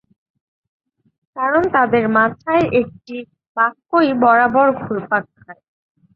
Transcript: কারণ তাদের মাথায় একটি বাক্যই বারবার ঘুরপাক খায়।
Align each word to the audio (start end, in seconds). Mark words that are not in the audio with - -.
কারণ 1.35 1.63
তাদের 1.75 2.03
মাথায় 2.17 2.65
একটি 2.81 3.15
বাক্যই 3.57 4.09
বারবার 4.23 4.67
ঘুরপাক 4.79 5.23
খায়। 5.35 5.61